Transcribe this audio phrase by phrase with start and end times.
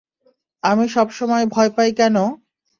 [0.63, 2.15] আমি সবসময় ভয় পাই কেন?